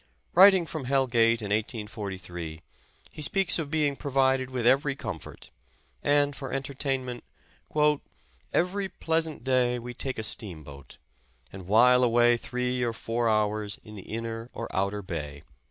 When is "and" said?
6.01-6.35, 11.53-11.67